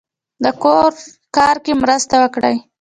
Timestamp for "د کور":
0.43-0.91